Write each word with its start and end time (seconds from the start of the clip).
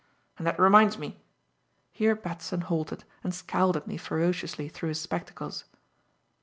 And 0.39 0.47
that 0.47 0.59
reminds 0.59 0.97
me" 0.97 1.21
here 1.91 2.15
Batson 2.15 2.61
halted 2.61 3.03
and 3.23 3.35
scowled 3.35 3.77
at 3.77 3.85
me 3.85 3.97
ferociously 3.97 4.67
through 4.67 4.89
his 4.89 4.99
spectacles. 4.99 5.65